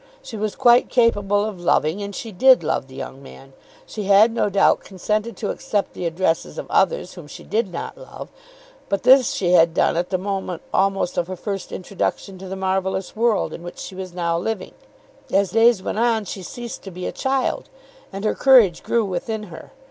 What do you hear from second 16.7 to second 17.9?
to be a child,